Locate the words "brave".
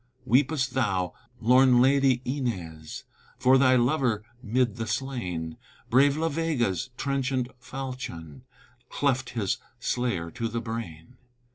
5.91-6.17